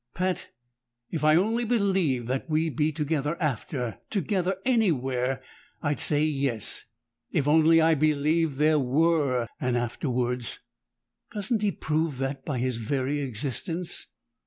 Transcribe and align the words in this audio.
"Pat 0.15 0.49
if 1.11 1.23
I 1.23 1.35
only 1.35 1.63
believed 1.63 2.27
that 2.27 2.49
we'd 2.49 2.75
be 2.75 2.91
together 2.91 3.37
after, 3.39 3.99
together 4.09 4.55
anywhere, 4.65 5.43
I'd 5.83 5.99
say 5.99 6.23
yes. 6.25 6.85
If 7.29 7.47
only 7.47 7.79
I 7.81 7.93
believed 7.93 8.57
there 8.57 8.79
were 8.79 9.47
an 9.59 9.75
afterwards!" 9.75 10.57
"Doesn't 11.29 11.61
he 11.61 11.71
prove 11.71 12.17
that 12.17 12.43
by 12.43 12.57
his 12.57 12.77
very 12.77 13.19
existence?" 13.19 14.07